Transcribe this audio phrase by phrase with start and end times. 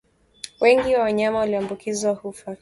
[0.61, 2.57] Wengi wa wanyama walioambukizwa hufa